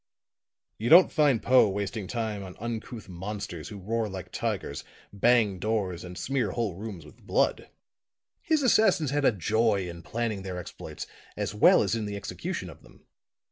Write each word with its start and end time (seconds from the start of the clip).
"You 0.79 0.89
don't 0.89 1.11
find 1.11 1.43
Poe 1.43 1.69
wasting 1.69 2.07
time 2.07 2.41
on 2.43 2.57
uncouth 2.57 3.07
monsters 3.07 3.67
who 3.69 3.77
roar 3.77 4.09
like 4.09 4.31
tigers, 4.31 4.83
bang 5.13 5.59
doors 5.59 6.03
and 6.03 6.17
smear 6.17 6.53
whole 6.53 6.73
rooms 6.73 7.05
with 7.05 7.21
blood. 7.21 7.69
His 8.41 8.63
assassins 8.63 9.11
had 9.11 9.25
a 9.25 9.31
joy 9.31 9.87
in 9.87 10.01
planning 10.01 10.41
their 10.41 10.57
exploits 10.57 11.05
as 11.37 11.53
well 11.53 11.83
as 11.83 11.93
in 11.93 12.05
the 12.05 12.15
execution 12.15 12.67
of 12.67 12.81
them. 12.81 13.05